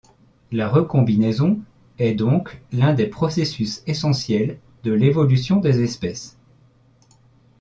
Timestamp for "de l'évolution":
4.81-5.57